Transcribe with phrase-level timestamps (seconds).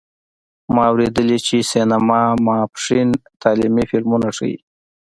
[0.73, 3.09] ما اوریدلي چې سینما ماسپښین
[3.41, 4.57] تعلیمي فلمونه ښیې